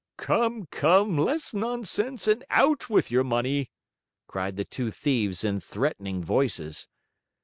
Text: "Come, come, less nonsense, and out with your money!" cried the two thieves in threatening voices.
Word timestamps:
"Come, 0.17 0.65
come, 0.71 1.15
less 1.15 1.53
nonsense, 1.53 2.27
and 2.27 2.43
out 2.49 2.89
with 2.89 3.11
your 3.11 3.23
money!" 3.23 3.69
cried 4.25 4.55
the 4.55 4.65
two 4.65 4.89
thieves 4.89 5.43
in 5.43 5.59
threatening 5.59 6.23
voices. 6.23 6.87